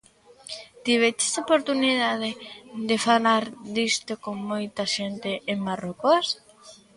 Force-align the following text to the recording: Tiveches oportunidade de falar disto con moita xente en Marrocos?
Tiveches 0.85 1.33
oportunidade 1.43 2.29
de 2.89 2.97
falar 3.07 3.43
disto 3.77 4.11
con 4.23 4.35
moita 4.51 4.83
xente 4.95 5.31
en 5.51 5.57
Marrocos? 5.67 6.25